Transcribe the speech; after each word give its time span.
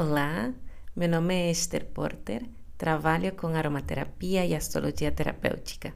Olá, 0.00 0.54
meu 0.94 1.08
nome 1.08 1.34
é 1.34 1.50
Esther 1.50 1.84
Porter, 1.86 2.48
trabalho 2.76 3.34
com 3.34 3.48
aromaterapia 3.48 4.46
e 4.46 4.54
astrologia 4.54 5.10
terapêutica. 5.10 5.92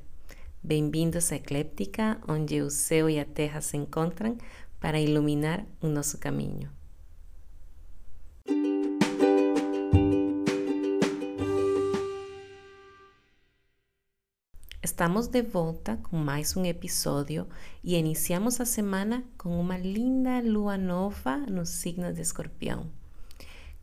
Bem-vindos 0.60 1.30
à 1.30 1.36
Ecléptica, 1.36 2.20
onde 2.26 2.60
o 2.62 2.68
céu 2.68 3.08
e 3.08 3.20
a 3.20 3.24
terra 3.24 3.60
se 3.60 3.76
encontram 3.76 4.36
para 4.80 4.98
iluminar 4.98 5.64
o 5.80 5.86
nosso 5.86 6.18
caminho. 6.18 6.68
Estamos 14.82 15.28
de 15.28 15.42
volta 15.42 15.96
com 15.98 16.16
mais 16.16 16.56
um 16.56 16.64
episódio 16.64 17.46
e 17.84 17.94
iniciamos 17.94 18.60
a 18.60 18.64
semana 18.64 19.22
com 19.38 19.60
uma 19.60 19.78
linda 19.78 20.40
lua 20.40 20.76
nova 20.76 21.36
no 21.36 21.64
signo 21.64 22.12
de 22.12 22.20
Escorpião 22.20 22.90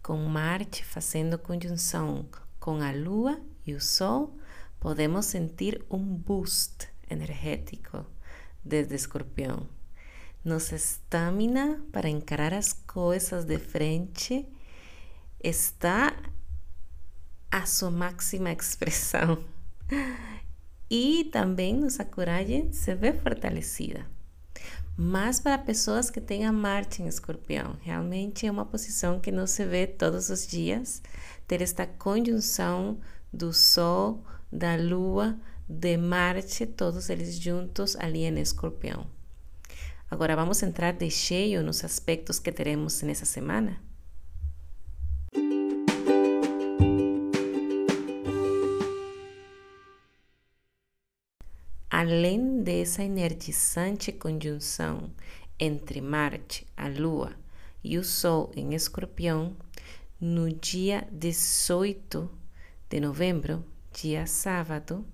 com 0.01 0.17
Marte 0.17 0.83
fazendo 0.83 1.37
conjunção 1.37 2.25
com 2.59 2.81
a 2.81 2.91
Lua 2.91 3.39
e 3.65 3.73
o 3.73 3.81
Sol, 3.81 4.37
podemos 4.79 5.25
sentir 5.25 5.83
um 5.89 5.99
boost 5.99 6.87
energético 7.09 8.05
desde 8.63 8.95
Escorpião. 8.95 9.67
Nossa 10.43 10.75
estamina 10.75 11.83
para 11.91 12.09
encarar 12.09 12.53
as 12.53 12.73
coisas 12.73 13.45
de 13.45 13.57
frente 13.57 14.47
está 15.43 16.15
a 17.51 17.65
sua 17.65 17.91
máxima 17.91 18.51
expressão. 18.51 19.43
E 20.89 21.25
também 21.25 21.75
nossa 21.75 22.03
coragem 22.03 22.71
se 22.71 22.95
vê 22.95 23.13
fortalecida 23.13 24.18
mas 25.01 25.39
para 25.39 25.57
pessoas 25.57 26.09
que 26.09 26.19
a 26.43 26.51
Marte 26.51 27.01
em 27.01 27.07
Escorpião. 27.07 27.77
Realmente 27.79 28.45
é 28.45 28.51
uma 28.51 28.65
posição 28.65 29.17
que 29.17 29.31
não 29.31 29.47
se 29.47 29.63
vê 29.63 29.87
todos 29.87 30.29
os 30.29 30.45
dias, 30.45 31.01
ter 31.47 31.61
esta 31.61 31.87
conjunção 31.87 32.99
do 33.31 33.53
Sol, 33.53 34.21
da 34.51 34.75
Lua, 34.75 35.39
de 35.69 35.95
Marte, 35.95 36.65
todos 36.65 37.09
eles 37.09 37.39
juntos 37.39 37.95
ali 37.95 38.25
em 38.25 38.41
Escorpião. 38.41 39.07
Agora 40.11 40.35
vamos 40.35 40.61
entrar 40.63 40.91
de 40.91 41.09
cheio 41.09 41.63
nos 41.63 41.85
aspectos 41.85 42.37
que 42.37 42.51
teremos 42.51 43.01
nessa 43.01 43.23
semana? 43.23 43.81
Além 51.99 52.63
dessa 52.63 53.03
energizante 53.03 54.09
conjunção 54.13 55.11
entre 55.59 55.99
Marte, 55.99 56.65
a 56.77 56.87
Lua 56.87 57.35
e 57.83 57.97
o 57.97 58.05
Sol 58.05 58.53
em 58.55 58.73
Escorpião, 58.73 59.53
no 60.17 60.49
dia 60.49 61.05
18 61.11 62.31
de 62.89 63.01
novembro, 63.01 63.65
dia 63.91 64.25
sábado, 64.25 65.05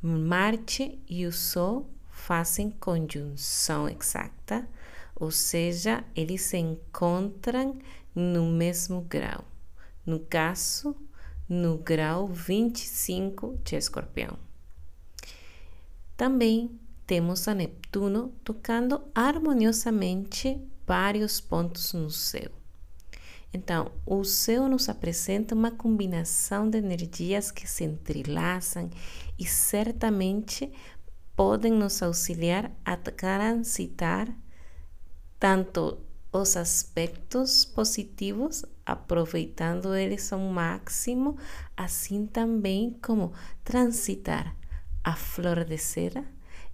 Marte 0.00 0.98
e 1.06 1.26
o 1.26 1.32
Sol 1.32 1.90
fazem 2.10 2.70
conjunção 2.70 3.86
exata, 3.90 4.66
ou 5.14 5.30
seja, 5.30 6.02
eles 6.16 6.40
se 6.40 6.56
encontram 6.56 7.78
no 8.14 8.46
mesmo 8.46 9.02
grau. 9.02 9.44
No 10.06 10.20
caso, 10.20 10.96
no 11.46 11.76
grau 11.76 12.26
25 12.28 13.60
de 13.62 13.76
Escorpião. 13.76 14.51
Também 16.22 16.78
temos 17.04 17.48
a 17.48 17.52
Neptuno 17.52 18.32
tocando 18.44 19.02
harmoniosamente 19.12 20.56
vários 20.86 21.40
pontos 21.40 21.92
no 21.94 22.08
céu. 22.10 22.48
Então, 23.52 23.90
o 24.06 24.22
céu 24.22 24.68
nos 24.68 24.88
apresenta 24.88 25.52
uma 25.52 25.72
combinação 25.72 26.70
de 26.70 26.78
energias 26.78 27.50
que 27.50 27.68
se 27.68 27.82
entrelaçam 27.82 28.88
e 29.36 29.44
certamente 29.44 30.72
podem 31.34 31.72
nos 31.72 32.00
auxiliar 32.00 32.70
a 32.84 32.96
transitar 32.96 34.32
tanto 35.40 35.98
os 36.32 36.56
aspectos 36.56 37.64
positivos, 37.64 38.64
aproveitando 38.86 39.92
eles 39.92 40.32
ao 40.32 40.38
máximo, 40.38 41.36
assim 41.76 42.26
também 42.26 42.96
como 43.02 43.32
transitar 43.64 44.61
a 45.04 45.14
flor 45.16 45.64
de 45.64 45.78
cera 45.78 46.24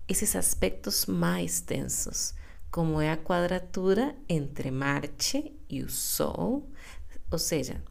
esses 0.09 0.35
aspectos 0.35 1.07
mais 1.07 1.61
densos, 1.61 2.35
como 2.71 3.01
é 3.01 3.11
a 3.11 3.17
quadratura 3.17 4.17
entre 4.29 4.71
Marte 4.71 5.53
e 5.69 5.83
o 5.83 5.91
Sol, 5.91 6.67
ou 7.31 7.39
seja, 7.39 7.83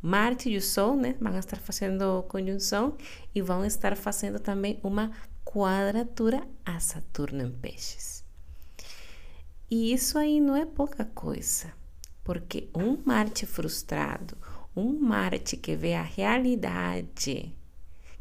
Marte 0.00 0.48
e 0.48 0.56
o 0.56 0.62
Sol 0.62 0.96
né, 0.96 1.16
vão 1.20 1.38
estar 1.38 1.58
fazendo 1.58 2.22
conjunção 2.28 2.96
e 3.34 3.42
vão 3.42 3.64
estar 3.64 3.96
fazendo 3.96 4.38
também 4.38 4.80
uma 4.82 5.10
quadratura 5.44 6.46
a 6.64 6.80
Saturno 6.80 7.42
em 7.42 7.50
Peixes. 7.50 8.24
E 9.70 9.92
isso 9.92 10.16
aí 10.16 10.40
não 10.40 10.56
é 10.56 10.64
pouca 10.64 11.04
coisa, 11.04 11.72
porque 12.24 12.70
um 12.74 12.96
Marte 13.04 13.44
frustrado, 13.44 14.36
um 14.74 14.98
Marte 14.98 15.56
que 15.56 15.76
vê 15.76 15.94
a 15.94 16.02
realidade 16.02 17.54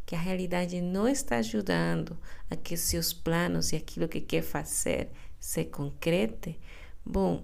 que 0.08 0.16
a 0.16 0.20
realidade 0.20 0.80
não 0.80 1.06
está 1.06 1.36
ajudando 1.38 2.18
a 2.50 2.56
que 2.56 2.78
seus 2.78 3.12
planos 3.12 3.74
e 3.74 3.76
aquilo 3.76 4.08
que 4.08 4.22
quer 4.22 4.42
fazer 4.42 5.10
se 5.38 5.66
concrete, 5.66 6.58
bom, 7.06 7.44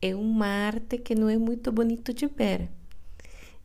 é 0.00 0.14
uma 0.14 0.46
arte 0.46 0.98
que 0.98 1.16
não 1.16 1.28
é 1.28 1.36
muito 1.36 1.72
bonito 1.72 2.14
de 2.14 2.28
ver. 2.28 2.70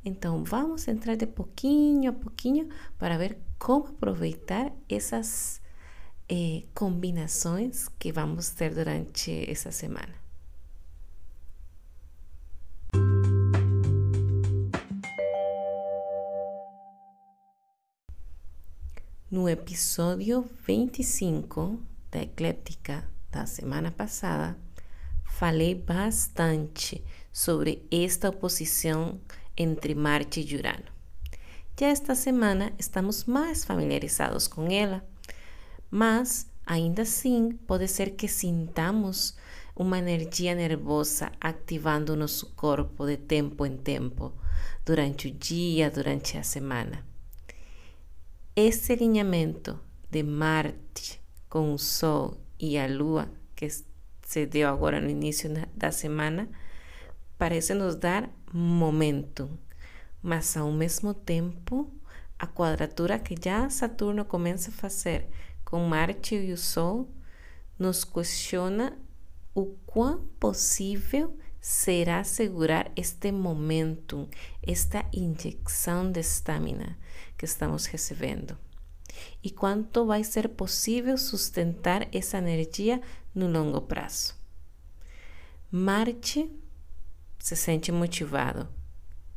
Então, 0.04 0.44
vamos 0.44 0.88
entrar 0.88 1.16
de 1.16 1.28
pouquinho 1.28 2.10
a 2.10 2.14
pouquinho 2.14 2.70
para 2.98 3.16
ver 3.16 3.38
como 3.60 3.86
aproveitar 3.86 4.74
essas 4.90 5.62
eh, 6.28 6.64
combinações 6.74 7.90
que 8.00 8.12
vamos 8.12 8.50
ter 8.50 8.74
durante 8.74 9.48
essa 9.48 9.72
semana. 9.72 10.29
No 19.32 19.48
episódio 19.48 20.50
25 20.66 21.80
da 22.10 22.24
Ecléptica 22.24 23.08
da 23.32 23.46
semana 23.46 23.92
passada, 23.92 24.58
falei 25.24 25.76
bastante 25.76 27.04
sobre 27.32 27.86
esta 27.92 28.30
oposição 28.30 29.22
entre 29.56 29.94
Marte 29.94 30.42
e 30.42 30.56
Urano. 30.56 30.92
Já 31.80 31.90
esta 31.90 32.16
semana 32.16 32.74
estamos 32.80 33.26
mais 33.26 33.64
familiarizados 33.64 34.48
com 34.48 34.66
ela, 34.66 35.08
mas 35.92 36.50
ainda 36.66 37.04
assim 37.04 37.52
pode 37.68 37.88
ser 37.88 38.16
que 38.16 38.28
sintamos 38.28 39.38
uma 39.76 40.00
energia 40.00 40.56
nervosa 40.56 41.32
ativando 41.40 42.16
nosso 42.16 42.48
corpo 42.56 43.06
de 43.06 43.18
tempo 43.18 43.64
em 43.64 43.78
tempo, 43.78 44.34
durante 44.84 45.28
o 45.28 45.32
dia, 45.32 45.92
durante 45.92 46.36
a 46.36 46.42
semana. 46.42 47.08
Esse 48.62 48.92
alinhamento 48.92 49.80
de 50.12 50.22
Marte 50.22 51.22
com 51.48 51.74
o 51.74 51.80
Sol 51.80 52.38
e 52.60 52.78
a 52.78 52.88
Lua, 52.88 53.32
que 53.56 53.70
se 53.70 54.46
deu 54.46 54.68
agora 54.68 55.00
no 55.00 55.10
início 55.10 55.50
da 55.74 55.94
semana, 55.94 56.50
parece 57.38 57.74
nos 57.74 57.96
dar 57.96 58.30
momentum, 58.52 59.58
mas 60.22 60.58
ao 60.58 60.74
mesmo 60.74 61.14
tempo, 61.14 61.90
a 62.38 62.46
quadratura 62.46 63.18
que 63.18 63.34
já 63.42 63.70
Saturno 63.70 64.26
começa 64.26 64.72
a 64.72 64.74
fazer 64.74 65.30
com 65.64 65.80
Marte 65.86 66.36
e 66.36 66.52
o 66.52 66.58
Sol 66.58 67.10
nos 67.80 68.04
questiona 68.04 68.92
o 69.56 69.68
quão 69.86 70.20
possível 70.38 71.34
será 71.62 72.24
segurar 72.24 72.92
este 72.96 73.32
momentum, 73.32 74.28
esta 74.62 75.06
injeção 75.14 76.12
de 76.12 76.22
estamina 76.22 76.98
que 77.38 77.46
estamos 77.46 77.86
recebendo. 77.86 78.58
E 79.44 79.50
quanto 79.50 80.06
vai 80.06 80.24
ser 80.24 80.50
possível 80.50 81.18
sustentar 81.18 82.08
essa 82.14 82.38
energia 82.38 83.02
no 83.34 83.50
longo 83.50 83.82
prazo. 83.82 84.36
Marte 85.72 86.50
se 87.38 87.56
sente 87.56 87.92
motivado 87.92 88.68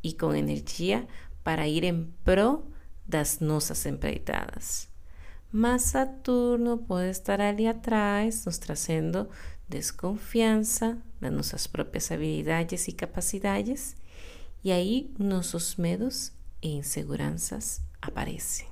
e 0.01 0.13
com 0.13 0.33
energia 0.33 1.07
para 1.43 1.67
ir 1.67 1.83
em 1.83 2.05
prol 2.23 2.71
das 3.05 3.39
nossas 3.39 3.85
empreitadas. 3.85 4.89
Mas 5.51 5.83
Saturno 5.83 6.79
pode 6.79 7.09
estar 7.09 7.39
ali 7.39 7.67
atrás, 7.67 8.45
nos 8.45 8.57
trazendo 8.57 9.29
desconfiança 9.69 10.97
nas 11.23 11.33
nossas 11.33 11.67
próprias 11.67 12.11
habilidades 12.11 12.87
e 12.87 12.91
capacidades, 12.91 13.95
e 14.63 14.71
aí 14.71 15.13
nossos 15.17 15.75
medos 15.75 16.31
e 16.61 16.69
inseguranças 16.69 17.81
aparecem. 18.01 18.67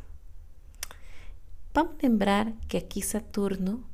Vamos 1.73 1.95
lembrar 2.01 2.51
que 2.67 2.77
aqui 2.77 3.01
Saturno 3.01 3.85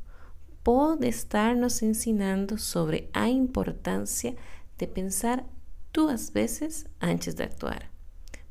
pode 0.64 1.08
estar 1.08 1.56
nos 1.56 1.82
ensinando 1.82 2.58
sobre 2.58 3.10
a 3.14 3.30
importância 3.30 4.36
de 4.78 4.88
pensar 4.88 5.46
duas 5.94 6.30
vezes 6.30 6.86
antes 7.02 7.34
de 7.34 7.44
actuar. 7.44 7.90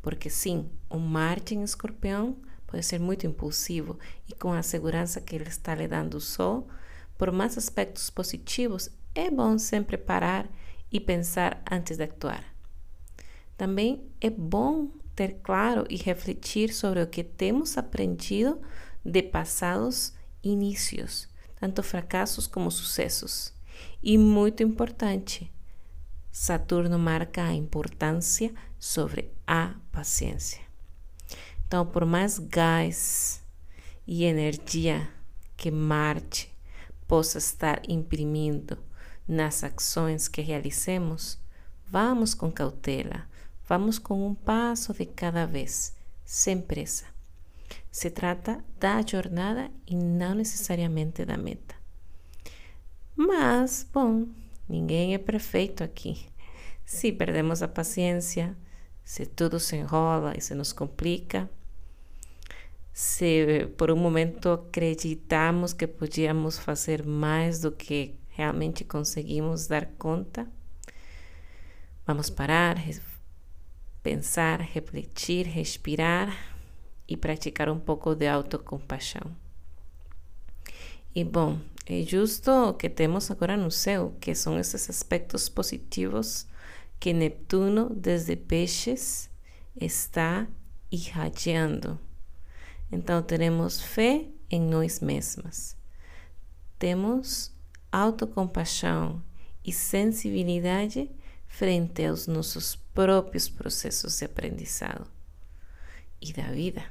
Porque 0.00 0.30
sim, 0.30 0.70
o 0.88 0.98
Marte 0.98 1.54
em 1.54 1.62
escorpião 1.62 2.36
pode 2.66 2.84
ser 2.84 2.98
muito 3.00 3.26
impulsivo 3.26 3.98
e 4.28 4.34
com 4.34 4.52
a 4.52 4.62
segurança 4.62 5.20
que 5.20 5.34
ele 5.34 5.48
está 5.48 5.74
lhe 5.74 5.88
dando 5.88 6.20
Sol, 6.20 6.68
por 7.18 7.32
mais 7.32 7.58
aspectos 7.58 8.10
positivos, 8.10 8.90
é 9.16 9.30
bom 9.30 9.58
sempre 9.58 9.96
parar 9.96 10.48
e 10.92 11.00
pensar 11.00 11.62
antes 11.70 11.96
de 11.96 12.04
actuar. 12.04 12.44
Também 13.56 14.06
é 14.20 14.28
bom 14.28 14.90
ter 15.14 15.40
claro 15.42 15.86
e 15.88 15.96
refletir 15.96 16.72
sobre 16.72 17.02
o 17.02 17.06
que 17.06 17.24
temos 17.24 17.78
aprendido 17.78 18.60
de 19.02 19.22
passados 19.22 20.12
inícios, 20.42 21.28
tanto 21.58 21.82
fracassos 21.82 22.46
como 22.46 22.70
sucessos. 22.70 23.54
E 24.02 24.18
muito 24.18 24.62
importante, 24.62 25.50
Saturno 26.30 26.98
marca 26.98 27.44
a 27.44 27.54
importância 27.54 28.52
sobre 28.78 29.32
a 29.46 29.74
paciência. 29.90 30.60
Então, 31.66 31.86
por 31.86 32.04
mais 32.04 32.38
gás 32.38 33.42
e 34.06 34.24
energia 34.24 35.08
que 35.56 35.70
Marte 35.70 36.54
possa 37.08 37.38
estar 37.38 37.80
imprimindo 37.88 38.85
nas 39.26 39.64
ações 39.64 40.28
que 40.28 40.40
realizemos, 40.40 41.38
vamos 41.86 42.34
com 42.34 42.50
cautela, 42.50 43.26
vamos 43.68 43.98
com 43.98 44.26
um 44.26 44.34
passo 44.34 44.92
de 44.92 45.06
cada 45.06 45.46
vez, 45.46 45.94
sem 46.24 46.60
pressa. 46.60 47.06
Se 47.90 48.10
trata 48.10 48.64
da 48.78 49.02
jornada 49.02 49.70
e 49.86 49.96
não 49.96 50.34
necessariamente 50.34 51.24
da 51.24 51.36
meta. 51.36 51.74
Mas, 53.16 53.86
bom, 53.92 54.26
ninguém 54.68 55.14
é 55.14 55.18
perfeito 55.18 55.82
aqui. 55.82 56.26
Se 56.84 57.10
perdemos 57.10 57.62
a 57.62 57.68
paciência, 57.68 58.56
se 59.02 59.24
tudo 59.24 59.58
se 59.58 59.76
enrola 59.76 60.34
e 60.36 60.40
se 60.40 60.54
nos 60.54 60.72
complica, 60.72 61.48
se 62.92 63.68
por 63.76 63.90
um 63.90 63.96
momento 63.96 64.50
acreditamos 64.50 65.72
que 65.72 65.86
podíamos 65.86 66.58
fazer 66.58 67.04
mais 67.04 67.60
do 67.60 67.72
que 67.72 68.14
realmente 68.36 68.84
conseguimos 68.84 69.66
dar 69.66 69.86
conta, 69.98 70.46
vamos 72.06 72.28
parar, 72.28 72.76
pensar, 74.02 74.60
refletir, 74.60 75.46
respirar 75.46 76.36
e 77.08 77.16
praticar 77.16 77.70
um 77.70 77.80
pouco 77.80 78.14
de 78.14 78.28
autocompaixão. 78.28 79.34
E 81.14 81.24
bom, 81.24 81.58
é 81.86 82.02
justo 82.02 82.50
o 82.50 82.74
que 82.74 82.90
temos 82.90 83.30
agora 83.30 83.56
no 83.56 83.70
céu, 83.70 84.14
que 84.20 84.34
são 84.34 84.58
esses 84.58 84.90
aspectos 84.90 85.48
positivos 85.48 86.46
que 87.00 87.14
Neptuno, 87.14 87.88
desde 87.88 88.36
Peixes, 88.36 89.30
está 89.80 90.46
irradiando. 90.92 91.98
Então, 92.92 93.22
teremos 93.22 93.80
fé 93.80 94.26
em 94.50 94.60
nós 94.60 95.00
mesmas. 95.00 95.76
Temos 96.78 97.55
autocompaixão 97.96 99.22
e 99.64 99.72
sensibilidade 99.72 101.10
frente 101.46 102.04
aos 102.04 102.26
nossos 102.26 102.76
próprios 102.92 103.48
processos 103.48 104.18
de 104.18 104.26
aprendizado 104.26 105.06
e 106.20 106.30
da 106.30 106.50
vida. 106.52 106.84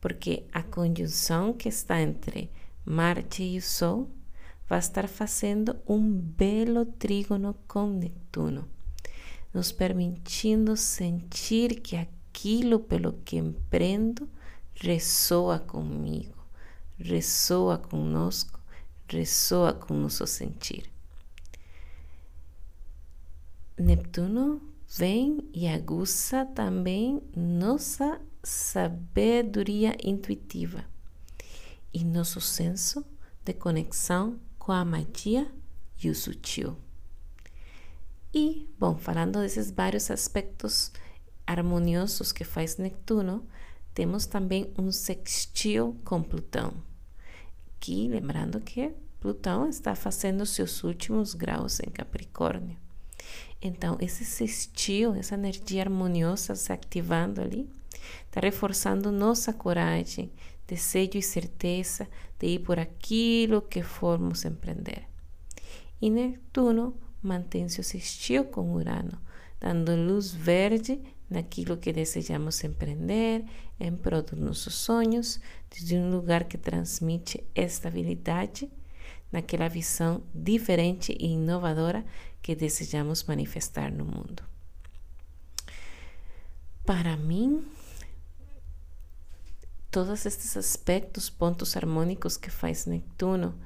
Porque 0.00 0.44
a 0.52 0.62
conjunção 0.62 1.52
que 1.52 1.68
está 1.68 2.00
entre 2.00 2.50
Marte 2.84 3.42
e 3.42 3.58
o 3.58 3.62
Sol 3.62 4.10
vai 4.66 4.78
estar 4.78 5.06
fazendo 5.06 5.76
um 5.86 6.00
belo 6.10 6.86
trígono 6.86 7.54
com 7.68 7.86
Netuno, 7.86 8.66
nos 9.52 9.70
permitindo 9.70 10.78
sentir 10.78 11.80
que 11.80 11.96
aquilo 11.96 12.80
pelo 12.80 13.12
que 13.24 13.36
empreendo 13.36 14.26
ressoa 14.74 15.58
comigo, 15.58 16.34
ressoa 16.98 17.76
conosco, 17.76 18.63
ressoa 19.08 19.72
com 19.72 19.94
nosso 19.94 20.26
sentir. 20.26 20.90
Neptuno 23.78 24.62
vem 24.96 25.48
e 25.52 25.66
aguça 25.66 26.46
também 26.46 27.22
nossa 27.36 28.20
sabedoria 28.42 29.96
intuitiva 30.02 30.84
e 31.92 32.04
nosso 32.04 32.40
senso 32.40 33.04
de 33.44 33.52
conexão 33.52 34.38
com 34.58 34.72
a 34.72 34.84
magia 34.84 35.50
e 36.02 36.08
o 36.08 36.14
sutil. 36.14 36.76
E, 38.32 38.68
bom, 38.78 38.96
falando 38.96 39.40
desses 39.40 39.70
vários 39.70 40.10
aspectos 40.10 40.92
harmoniosos 41.46 42.32
que 42.32 42.42
faz 42.42 42.76
Netuno, 42.76 43.46
temos 43.94 44.26
também 44.26 44.72
um 44.76 44.90
sextil 44.90 45.96
com 46.04 46.22
Plutão. 46.22 46.74
Aqui, 47.84 48.08
lembrando 48.08 48.60
que 48.62 48.94
Plutão 49.20 49.68
está 49.68 49.94
fazendo 49.94 50.46
seus 50.46 50.82
últimos 50.82 51.34
graus 51.34 51.80
em 51.80 51.90
Capricórnio. 51.90 52.78
Então, 53.60 53.98
esse 54.00 54.24
sextil, 54.24 55.14
essa 55.14 55.34
energia 55.34 55.82
harmoniosa 55.82 56.54
se 56.54 56.72
ativando 56.72 57.42
ali, 57.42 57.68
está 58.24 58.40
reforçando 58.40 59.12
nossa 59.12 59.52
coragem, 59.52 60.32
desejo 60.66 61.18
e 61.18 61.22
certeza 61.22 62.08
de 62.38 62.46
ir 62.46 62.60
por 62.60 62.78
aquilo 62.78 63.60
que 63.60 63.82
formos 63.82 64.46
empreender. 64.46 65.04
E 66.00 66.08
Netuno 66.08 66.96
mantém 67.22 67.68
seu 67.68 67.84
sextil 67.84 68.46
com 68.46 68.72
Urano, 68.72 69.20
dando 69.60 69.94
luz 69.94 70.32
verde 70.32 71.02
naquilo 71.28 71.78
que 71.78 71.92
desejamos 71.92 72.62
empreender, 72.64 73.44
em 73.80 73.94
prol 73.96 74.22
dos 74.22 74.38
nossos 74.38 74.74
sonhos, 74.74 75.40
desde 75.70 75.96
um 75.96 76.10
lugar 76.10 76.44
que 76.44 76.58
transmite 76.58 77.44
estabilidade, 77.54 78.70
naquela 79.32 79.68
visão 79.68 80.22
diferente 80.32 81.16
e 81.18 81.32
inovadora 81.32 82.04
que 82.40 82.54
desejamos 82.54 83.24
manifestar 83.24 83.90
no 83.90 84.04
mundo. 84.04 84.44
Para 86.84 87.16
mim, 87.16 87.66
todos 89.90 90.26
estes 90.26 90.56
aspectos, 90.56 91.30
pontos 91.30 91.76
harmônicos 91.76 92.36
que 92.36 92.50
faz 92.50 92.84
Neptuno, 92.84 93.58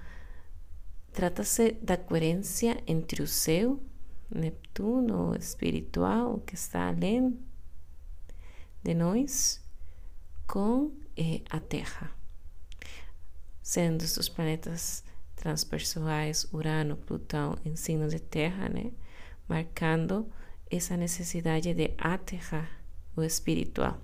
trata-se 1.13 1.73
da 1.83 1.97
coerência 1.97 2.83
entre 2.87 3.23
o 3.23 3.27
céu, 3.27 3.83
Neptuno 4.30 5.35
espiritual, 5.35 6.40
que 6.40 6.54
está 6.54 6.88
além 6.88 7.38
de 8.82 8.94
nós, 8.94 9.62
com 10.47 10.92
a 11.50 11.61
Terra, 11.61 12.11
sendo 13.62 14.02
os 14.02 14.28
planetas 14.28 15.02
transpessoais, 15.35 16.47
Urano, 16.52 16.97
Plutão 16.97 17.56
em 17.64 17.75
signo 17.75 18.08
de 18.08 18.20
Terra, 18.20 18.68
né? 18.68 18.92
marcando 19.49 20.30
essa 20.70 20.97
necessidade 20.97 21.75
de 21.75 21.92
aterrar 21.99 22.70
o 23.16 23.23
espiritual 23.23 23.99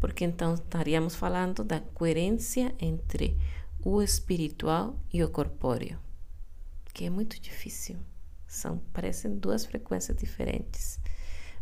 porque 0.00 0.24
então 0.24 0.54
estaríamos 0.54 1.14
falando 1.14 1.62
da 1.62 1.78
coerência 1.78 2.74
entre 2.80 3.36
o 3.84 4.02
espiritual 4.02 4.98
e 5.12 5.22
o 5.22 5.28
corpóreo, 5.28 5.98
que 6.92 7.04
é 7.04 7.10
muito 7.10 7.38
difícil. 7.38 7.98
São 8.50 8.78
parecem 8.92 9.38
duas 9.38 9.64
frequências 9.64 10.16
diferentes, 10.16 10.98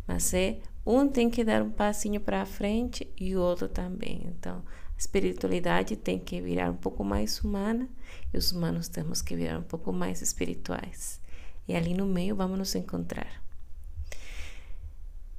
mas 0.07 0.33
é 0.33 0.59
um 0.83 1.07
tem 1.07 1.29
que 1.29 1.43
dar 1.43 1.61
um 1.61 1.69
passinho 1.69 2.19
para 2.19 2.43
frente 2.47 3.07
e 3.15 3.35
o 3.35 3.41
outro 3.41 3.69
também. 3.69 4.23
Então, 4.25 4.63
a 4.65 4.97
espiritualidade 4.97 5.95
tem 5.95 6.17
que 6.17 6.41
virar 6.41 6.71
um 6.71 6.75
pouco 6.75 7.03
mais 7.03 7.41
humana 7.41 7.87
e 8.33 8.37
os 8.39 8.51
humanos 8.51 8.87
temos 8.87 9.21
que 9.21 9.35
virar 9.35 9.59
um 9.59 9.63
pouco 9.63 9.93
mais 9.93 10.23
espirituais. 10.23 11.21
E 11.67 11.75
ali 11.75 11.93
no 11.93 12.07
meio 12.07 12.35
vamos 12.35 12.57
nos 12.57 12.73
encontrar. 12.73 13.39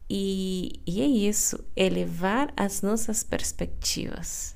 E, 0.09 0.80
e 0.87 1.00
é 1.00 1.07
isso, 1.07 1.64
elevar 1.75 2.52
as 2.57 2.80
nossas 2.80 3.25
perspectivas 3.25 4.54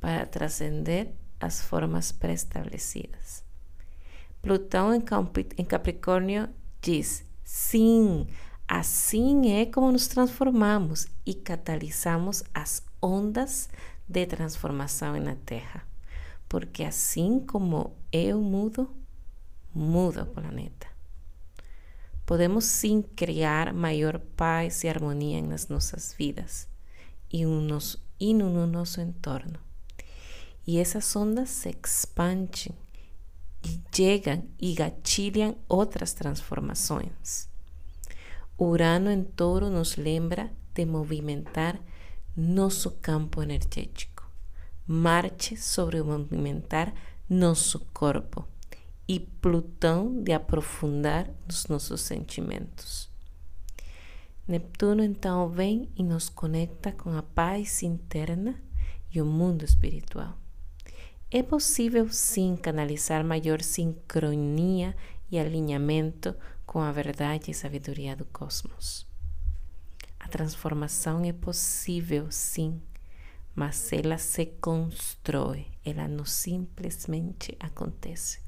para 0.00 0.26
transcender 0.26 1.12
as 1.38 1.62
formas 1.62 2.10
pré-estabelecidas. 2.10 3.43
Plutão 4.44 4.94
em 4.94 5.64
Capricórnio 5.64 6.48
diz: 6.80 7.24
sim, 7.42 8.26
assim 8.68 9.52
é 9.52 9.66
como 9.66 9.90
nos 9.90 10.06
transformamos 10.06 11.06
e 11.26 11.34
catalisamos 11.34 12.44
as 12.52 12.82
ondas 13.02 13.68
de 14.08 14.26
transformação 14.26 15.18
na 15.18 15.34
Terra. 15.34 15.86
Porque 16.48 16.84
assim 16.84 17.40
como 17.40 17.96
eu 18.12 18.40
mudo, 18.40 18.88
muda 19.74 20.22
o 20.22 20.26
planeta 20.26 20.94
podemos 22.26 22.64
sim 22.64 23.02
criar 23.02 23.72
maior 23.72 24.18
paz 24.36 24.82
e 24.82 24.88
harmonia 24.88 25.42
nas 25.42 25.68
nossas 25.68 26.14
vidas 26.14 26.66
e, 27.30 27.44
nos, 27.44 28.02
e 28.18 28.32
no 28.32 28.66
nosso 28.66 29.00
entorno. 29.00 29.58
E 30.66 30.78
essas 30.78 31.14
ondas 31.14 31.50
se 31.50 31.76
expandem 31.84 32.72
e 33.64 33.80
chegam 33.94 34.44
e 34.60 34.74
gatilham 34.74 35.56
outras 35.68 36.12
transformações. 36.12 37.48
Urano 38.58 39.10
em 39.10 39.24
touro 39.24 39.68
nos 39.70 39.96
lembra 39.96 40.50
de 40.74 40.84
movimentar 40.84 41.80
nosso 42.36 42.90
campo 42.90 43.42
energético. 43.42 44.28
Marte 44.86 45.56
sobre 45.56 46.02
movimentar 46.02 46.92
nosso 47.28 47.80
corpo. 47.92 48.46
E 49.06 49.20
Plutão 49.20 50.22
de 50.22 50.32
aprofundar 50.32 51.28
os 51.48 51.66
nossos 51.66 52.00
sentimentos. 52.00 53.10
Neptuno 54.46 55.02
então 55.02 55.48
vem 55.48 55.90
e 55.96 56.02
nos 56.02 56.28
conecta 56.28 56.92
com 56.92 57.16
a 57.16 57.22
paz 57.22 57.82
interna 57.82 58.60
e 59.12 59.20
o 59.20 59.26
mundo 59.26 59.64
espiritual. 59.64 60.43
É 61.34 61.42
possível 61.42 62.08
sim 62.10 62.54
canalizar 62.54 63.24
maior 63.24 63.60
sincronia 63.60 64.94
e 65.28 65.36
alinhamento 65.36 66.32
com 66.64 66.80
a 66.80 66.92
verdade 66.92 67.50
e 67.50 67.54
sabedoria 67.54 68.14
do 68.14 68.24
cosmos. 68.26 69.04
A 70.20 70.28
transformação 70.28 71.24
é 71.24 71.32
possível 71.32 72.30
sim, 72.30 72.80
mas 73.52 73.92
ela 73.92 74.16
se 74.16 74.46
constrói, 74.46 75.66
ela 75.84 76.06
não 76.06 76.24
simplesmente 76.24 77.56
acontece. 77.58 78.38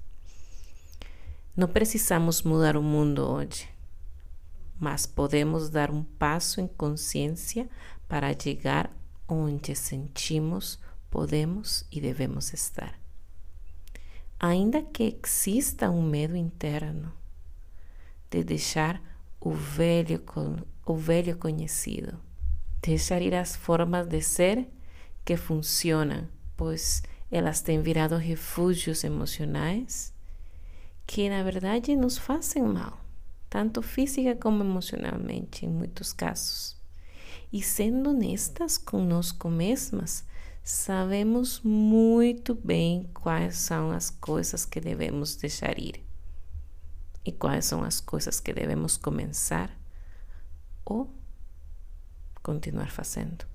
Não 1.56 1.66
precisamos 1.66 2.42
mudar 2.42 2.76
o 2.76 2.82
mundo 2.82 3.28
hoje 3.28 3.68
mas 4.78 5.06
podemos 5.06 5.70
dar 5.70 5.90
um 5.90 6.02
passo 6.02 6.60
em 6.60 6.66
consciência 6.66 7.68
para 8.08 8.38
chegar 8.38 8.90
onde 9.26 9.74
sentimos, 9.74 10.78
podemos 11.16 11.82
e 11.90 11.98
devemos 11.98 12.52
estar. 12.52 13.00
Ainda 14.38 14.82
que 14.82 15.18
exista 15.24 15.88
um 15.90 16.02
medo 16.02 16.36
interno 16.36 17.10
de 18.30 18.44
deixar 18.44 19.00
o 19.40 19.50
velho, 19.50 20.22
o 20.84 20.94
velho 20.94 21.38
conhecido, 21.38 22.20
deixar 22.82 23.22
ir 23.22 23.34
as 23.34 23.56
formas 23.56 24.06
de 24.06 24.20
ser 24.20 24.68
que 25.24 25.38
funcionam, 25.38 26.28
pois 26.54 27.02
elas 27.30 27.62
têm 27.62 27.80
virado 27.80 28.18
refúgios 28.18 29.02
emocionais 29.02 30.12
que 31.06 31.30
na 31.30 31.42
verdade 31.42 31.96
nos 31.96 32.18
fazem 32.18 32.62
mal 32.62 33.00
tanto 33.48 33.80
física 33.80 34.36
como 34.36 34.62
emocionalmente, 34.62 35.64
em 35.64 35.70
muitos 35.70 36.12
casos. 36.12 36.76
E 37.50 37.62
sendo 37.62 38.10
honestas 38.10 38.76
conosco 38.76 39.48
mesmas, 39.48 40.26
sabemos 40.68 41.60
muito 41.62 42.52
bem 42.52 43.08
quais 43.14 43.56
são 43.56 43.92
as 43.92 44.10
coisas 44.10 44.64
que 44.66 44.80
devemos 44.80 45.36
deixar 45.36 45.78
ir 45.78 46.04
e 47.24 47.30
quais 47.30 47.66
são 47.66 47.84
as 47.84 48.00
coisas 48.00 48.40
que 48.40 48.52
devemos 48.52 48.96
começar 48.96 49.70
ou 50.84 51.08
continuar 52.42 52.90
fazendo. 52.90 53.46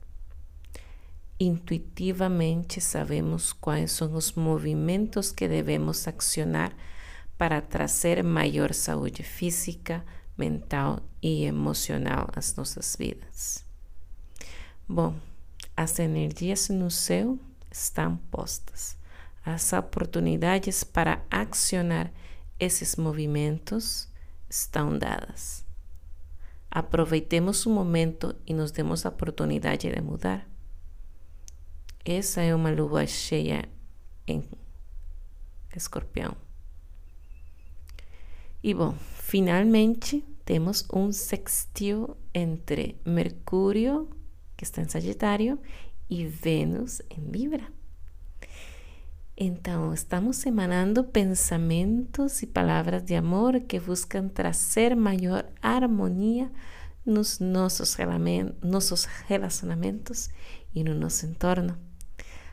Intuitivamente 1.38 2.80
sabemos 2.80 3.52
quais 3.52 3.92
são 3.92 4.14
os 4.16 4.32
movimentos 4.32 5.34
que 5.34 5.50
devemos 5.50 6.08
accionar 6.08 6.74
para 7.38 7.60
trazer 7.60 8.24
maior 8.24 8.74
saúde 8.74 9.22
física, 9.22 10.02
mental 10.38 11.02
e 11.22 11.44
emocional 11.44 12.30
às 12.34 12.56
nossas 12.56 12.96
vidas. 12.98 13.66
Bom, 14.88 15.14
as 15.82 15.98
energias 15.98 16.70
no 16.70 16.92
céu 16.92 17.40
estão 17.72 18.18
postas. 18.30 18.96
As 19.44 19.74
oportunidades 19.74 20.84
para 20.84 21.26
accionar 21.30 22.12
esses 22.60 22.96
movimentos 22.96 24.08
estão 24.48 24.96
dadas. 24.96 25.66
Aproveitemos 26.70 27.66
o 27.66 27.72
momento 27.72 28.36
e 28.46 28.54
nos 28.54 28.72
demos 28.72 29.06
a 29.06 29.10
oportunidade 29.10 29.90
de 29.90 30.02
mudar. 30.02 30.48
Essa 32.06 32.42
é 32.42 32.54
uma 32.54 32.70
lua 32.70 33.08
cheia 33.08 33.68
em 34.28 34.48
escorpião. 35.76 36.38
E 38.64 38.72
bom, 38.76 38.94
finalmente 39.16 40.24
temos 40.46 40.86
um 40.94 41.12
sextil 41.12 42.16
entre 42.34 43.02
Mercúrio, 43.04 44.21
que 44.62 44.66
está 44.66 44.80
em 44.80 44.88
Sagitário, 44.88 45.60
e 46.08 46.24
Vênus 46.24 47.02
em 47.10 47.32
Libra. 47.32 47.64
Então, 49.36 49.92
estamos 49.92 50.46
emanando 50.46 51.04
pensamentos 51.04 52.44
e 52.44 52.46
palavras 52.46 53.04
de 53.04 53.16
amor 53.16 53.60
que 53.62 53.80
buscam 53.80 54.28
trazer 54.28 54.96
maior 54.96 55.50
harmonia 55.64 56.52
nos 57.04 57.40
nossos 57.40 57.96
relacionamentos 59.26 60.30
e 60.76 60.84
no 60.84 60.94
nosso 60.94 61.26
entorno 61.26 61.76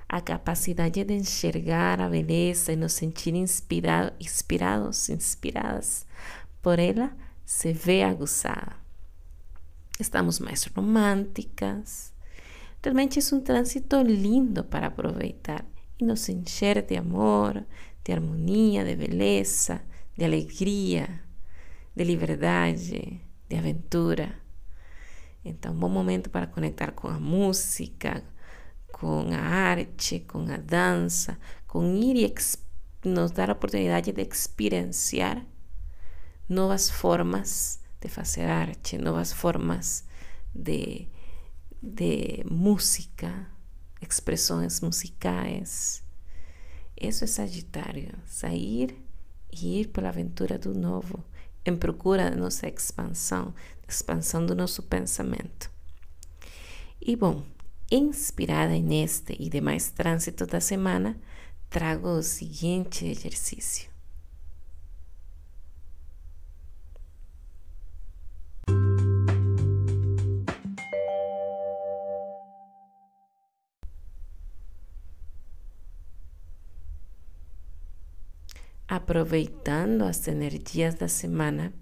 a 0.08 0.22
capacidade 0.22 1.04
de 1.04 1.12
enxergar 1.12 2.00
a 2.00 2.08
beleza 2.08 2.72
e 2.72 2.76
nos 2.76 2.94
sentir 2.94 3.34
inspirado, 3.34 4.14
inspirados, 4.18 5.10
inspiradas 5.10 6.06
por 6.62 6.78
ela 6.78 7.14
se 7.44 7.74
vê 7.74 8.02
aguçada. 8.02 8.87
Estamos 9.98 10.38
mais 10.38 10.62
românticas. 10.64 12.12
Realmente 12.80 13.18
é 13.18 13.34
um 13.34 13.40
trânsito 13.40 14.00
lindo 14.00 14.62
para 14.62 14.86
aproveitar 14.86 15.66
e 16.00 16.04
nos 16.04 16.28
encher 16.28 16.82
de 16.82 16.96
amor, 16.96 17.66
de 18.04 18.12
harmonia, 18.12 18.84
de 18.84 18.94
beleza, 18.94 19.82
de 20.16 20.24
alegria, 20.24 21.20
de 21.96 22.04
liberdade, 22.04 23.20
de 23.48 23.56
aventura. 23.56 24.36
Então, 25.44 25.74
bom 25.74 25.88
momento 25.88 26.30
para 26.30 26.46
conectar 26.46 26.92
com 26.92 27.08
a 27.08 27.18
música, 27.18 28.22
com 28.92 29.26
a 29.32 29.38
arte, 29.38 30.20
com 30.20 30.48
a 30.48 30.58
dança, 30.58 31.36
com 31.66 31.96
ir 31.96 32.16
e 33.02 33.08
nos 33.08 33.32
dar 33.32 33.50
a 33.50 33.52
oportunidade 33.52 34.12
de 34.12 34.22
experienciar 34.22 35.44
novas 36.48 36.88
formas 36.88 37.80
de 38.00 38.08
fazer 38.08 38.44
arte, 38.44 38.98
novas 38.98 39.32
formas 39.32 40.04
de, 40.54 41.08
de 41.82 42.44
música, 42.50 43.46
expressões 44.00 44.80
musicais. 44.80 46.02
Isso 47.00 47.24
é 47.24 47.26
Sagitário, 47.26 48.12
sair 48.26 48.96
e 49.52 49.80
ir 49.80 49.88
pela 49.88 50.08
aventura 50.08 50.58
do 50.58 50.74
novo, 50.74 51.24
em 51.64 51.76
procura 51.76 52.30
da 52.30 52.36
nossa 52.36 52.68
expansão, 52.68 53.54
expansão 53.88 54.44
do 54.44 54.54
nosso 54.54 54.82
pensamento. 54.82 55.70
E 57.00 57.14
bom, 57.14 57.44
Inspirada 57.90 58.78
neste 58.78 59.34
e 59.40 59.48
demais 59.48 59.90
trânsito 59.90 60.46
da 60.46 60.60
semana, 60.60 61.18
trago 61.70 62.08
o 62.08 62.22
seguinte 62.22 63.06
exercício. 63.06 63.88
Aproveitando 78.88 80.02
as 80.02 80.26
energias 80.26 80.94
da 80.94 81.08
semana, 81.08 81.74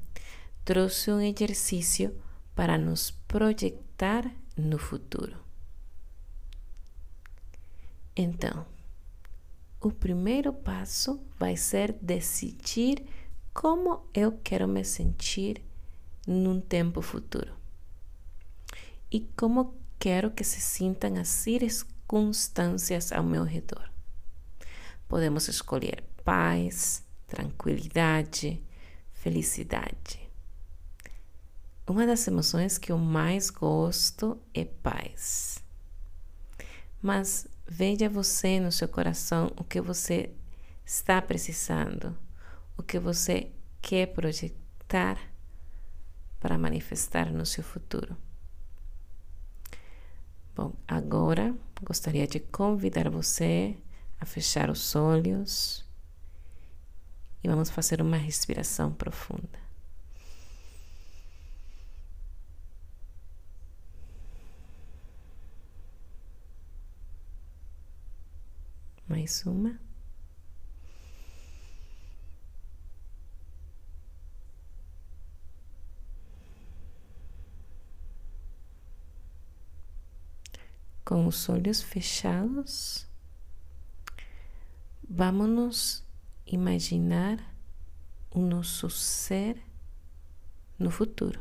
trouxe 0.65 1.13
um 1.13 1.21
exercício 1.21 2.21
para 2.53 2.77
nos 2.77 3.13
projetar 3.13 4.29
no 4.57 4.77
futuro. 4.77 5.37
Então, 8.17 8.67
o 9.81 9.93
primeiro 9.93 10.53
passo 10.53 11.21
vai 11.39 11.57
ser 11.57 11.93
decidir 11.93 13.05
como 13.55 14.09
eu 14.13 14.33
quero 14.43 14.67
me 14.67 14.83
sentir 14.83 15.63
num 16.27 16.61
tempo 16.61 17.01
futuro 17.01 17.55
e 19.13 19.21
como 19.37 19.77
quero 19.97 20.33
que 20.33 20.43
se 20.43 20.61
sintam 20.61 21.17
as 21.17 21.29
circunstâncias 21.29 23.13
ao 23.13 23.23
meu 23.23 23.45
redor. 23.45 23.89
Podemos 25.07 25.47
escolher 25.47 26.03
paz, 26.27 27.05
tranquilidade, 27.29 28.61
felicidade. 29.13 30.29
Uma 31.87 32.05
das 32.05 32.27
emoções 32.27 32.79
que 32.79 32.91
eu 32.91 32.99
mais 32.99 33.49
gosto 33.49 34.37
é 34.53 34.65
paz. 34.65 35.63
Mas 37.01 37.47
veja 37.65 38.09
você 38.09 38.59
no 38.59 38.73
seu 38.73 38.89
coração 38.89 39.53
o 39.57 39.63
que 39.63 39.81
você 39.81 40.35
está 40.85 41.23
precisando, 41.23 42.19
o 42.77 42.83
que 42.83 42.99
você 42.99 43.53
quer 43.81 44.07
projetar 44.07 45.21
para 46.41 46.59
manifestar 46.59 47.33
no 47.33 47.47
seu 47.47 47.63
futuro. 47.63 48.17
Bom, 50.57 50.75
agora 50.89 51.55
gostaria 51.81 52.27
de 52.27 52.41
convidar 52.41 53.09
você 53.11 53.77
a 54.19 54.27
fechar 54.27 54.71
os 54.71 54.97
olhos 54.97 55.86
e 57.43 57.49
vamos 57.49 57.71
fazer 57.71 58.01
uma 58.01 58.17
respiração 58.17 58.93
profunda. 58.93 59.67
Mais 69.09 69.47
uma. 69.47 69.79
Com 81.05 81.27
os 81.29 81.49
olhos 81.49 81.81
fechados, 81.81 83.07
vamos 85.09 86.06
imaginar 86.47 87.39
o 88.31 88.41
nosso 88.41 88.89
ser 88.89 89.61
no 90.79 90.91
futuro. 90.91 91.41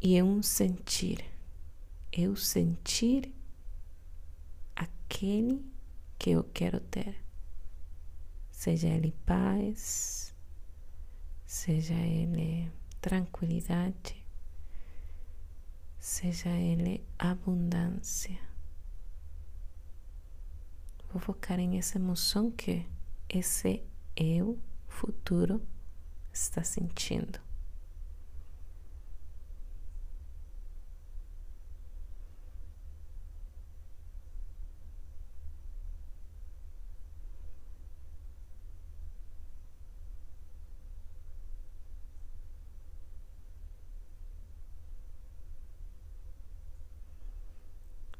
E 0.00 0.16
é 0.16 0.24
um 0.24 0.42
sentir, 0.42 1.24
eu 2.12 2.36
sentir 2.36 3.32
aquele 4.76 5.64
que 6.18 6.30
eu 6.30 6.44
quero 6.44 6.80
ter, 6.80 7.16
seja 8.50 8.88
ele 8.88 9.14
paz, 9.24 10.34
seja 11.46 11.94
ele 11.94 12.70
tranquilidade, 13.00 14.22
seja 15.98 16.50
ele 16.50 17.02
abundância. 17.18 18.53
Vou 21.14 21.20
focar 21.20 21.60
em 21.60 21.78
essa 21.78 21.96
emoção 21.96 22.50
que 22.50 22.84
esse 23.28 23.84
eu 24.16 24.58
futuro 24.88 25.62
está 26.32 26.64
sentindo. 26.64 27.38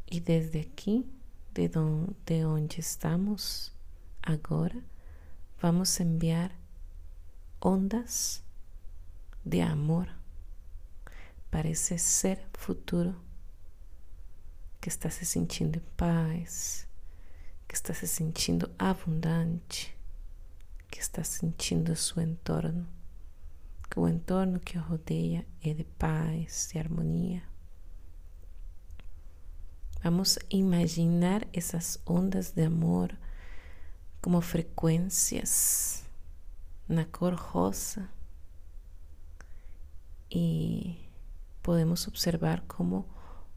E 0.09 0.21
desde 0.21 0.61
aqui, 0.61 1.05
de, 1.55 1.71
de 2.27 2.45
onde 2.45 2.81
estamos 2.81 3.73
agora, 4.21 4.83
vamos 5.63 6.01
enviar 6.01 6.51
ondas 7.61 8.43
de 9.45 9.61
amor 9.63 10.09
para 11.51 11.69
esse 11.69 11.97
ser 11.99 12.45
futuro 12.55 13.15
que 14.81 14.89
está 14.89 15.09
se 15.09 15.25
sentindo 15.25 15.79
em 15.79 15.83
paz, 15.97 16.89
que 17.69 17.75
está 17.75 17.95
se 17.95 18.09
sentindo 18.09 18.71
abundante, 18.77 19.97
que 20.91 20.99
está 20.99 21.23
sentindo 21.23 21.95
seu 21.95 22.21
entorno, 22.21 22.87
que 23.89 24.01
o 24.01 24.09
entorno 24.09 24.59
que 24.59 24.77
o 24.77 24.83
rodeia 24.83 25.47
é 25.63 25.73
de 25.73 25.85
paz, 25.85 26.69
de 26.73 26.79
harmonia. 26.81 27.54
Vamos 30.05 30.39
imaginar 30.51 31.49
essas 31.51 31.99
ondas 32.05 32.51
de 32.51 32.65
amor 32.65 33.17
como 34.21 34.39
frequências 34.43 36.05
na 36.87 37.07
cor 37.07 37.33
rosa 37.33 38.07
e 40.31 40.95
podemos 41.63 42.07
observar 42.07 42.61
como 42.69 43.09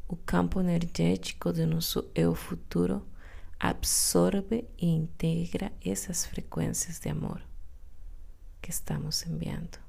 o 0.07 0.15
campo 0.15 0.61
energético 0.61 1.51
do 1.51 1.67
nosso 1.67 2.09
eu 2.15 2.33
futuro 2.33 3.05
absorve 3.59 4.69
e 4.77 4.87
integra 4.87 5.73
essas 5.83 6.25
frequências 6.25 6.97
de 6.97 7.09
amor 7.09 7.41
que 8.61 8.69
estamos 8.71 9.27
enviando. 9.27 9.86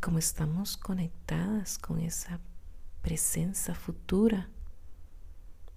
Como 0.00 0.18
estamos 0.18 0.76
conectadas 0.76 1.76
com 1.76 1.96
essa 1.98 2.40
presença 3.02 3.74
futura, 3.74 4.48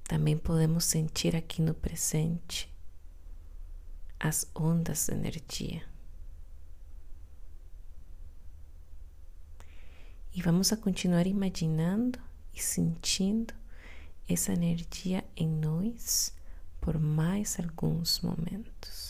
também 0.03 0.37
podemos 0.37 0.85
sentir 0.85 1.35
aqui 1.35 1.61
no 1.61 1.73
presente 1.73 2.71
as 4.19 4.49
ondas 4.53 5.07
de 5.07 5.13
energia. 5.13 5.83
E 10.33 10.41
vamos 10.41 10.71
a 10.71 10.77
continuar 10.77 11.25
imaginando 11.25 12.19
e 12.53 12.61
sentindo 12.61 13.53
essa 14.27 14.53
energia 14.53 15.23
em 15.35 15.47
nós 15.47 16.33
por 16.79 16.99
mais 16.99 17.59
alguns 17.59 18.19
momentos. 18.21 19.08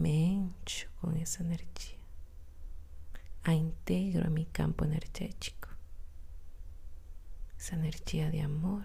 Mente 0.00 0.88
com 1.00 1.10
essa 1.12 1.42
energia. 1.42 1.98
A 3.44 3.52
integro 3.52 4.26
a 4.26 4.30
meu 4.30 4.46
campo 4.52 4.84
energético. 4.84 5.68
Essa 7.58 7.74
energia 7.74 8.30
de 8.30 8.40
amor 8.40 8.84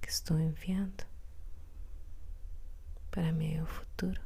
que 0.00 0.08
estou 0.10 0.38
enviando 0.38 1.04
para 3.10 3.32
meu 3.32 3.64
futuro. 3.66 4.20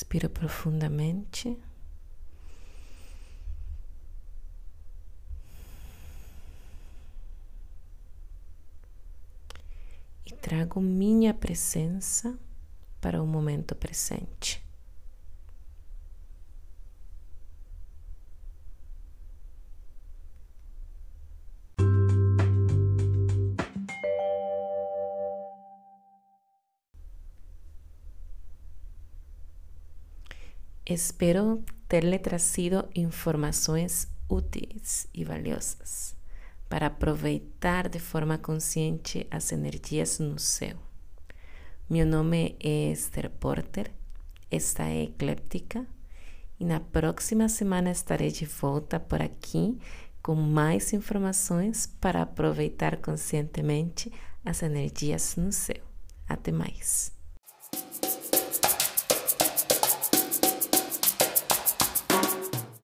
Respira 0.00 0.30
profundamente. 0.30 1.58
E 10.24 10.32
trago 10.40 10.80
minha 10.80 11.34
presença 11.34 12.34
para 12.98 13.22
o 13.22 13.26
momento 13.26 13.74
presente. 13.74 14.64
Espero 30.92 31.62
terle 31.86 32.18
trazido 32.18 32.88
informações 32.96 34.08
úteis 34.28 35.06
e 35.14 35.24
valiosas 35.24 36.16
para 36.68 36.88
aproveitar 36.88 37.88
de 37.88 38.00
forma 38.00 38.36
consciente 38.36 39.24
as 39.30 39.52
energias 39.52 40.18
no 40.18 40.36
céu. 40.36 40.76
Meu 41.88 42.04
nome 42.04 42.56
é 42.58 42.90
Esther 42.90 43.30
Porter, 43.30 43.88
esta 44.50 44.82
é 44.82 45.04
Ecléptica 45.04 45.86
e 46.58 46.64
na 46.64 46.80
próxima 46.80 47.48
semana 47.48 47.92
estarei 47.92 48.32
de 48.32 48.44
volta 48.44 48.98
por 48.98 49.22
aqui 49.22 49.78
com 50.20 50.34
mais 50.34 50.92
informações 50.92 51.86
para 52.00 52.22
aproveitar 52.22 52.96
conscientemente 52.96 54.12
as 54.44 54.60
energias 54.60 55.36
no 55.36 55.52
céu. 55.52 55.84
Até 56.28 56.50
mais! 56.50 57.19